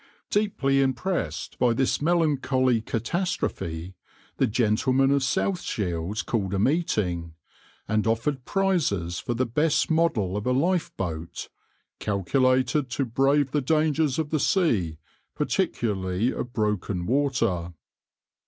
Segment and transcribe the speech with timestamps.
[0.33, 3.93] \par Deeply impressed by this melancholy catastrophe,
[4.37, 7.35] the gentlemen of South Shields called a meeting,
[7.87, 11.49] and offered prizes for the best model of a lifeboat
[11.99, 14.97] "calculated to brave the dangers of the sea,
[15.35, 17.71] particularly of broken water."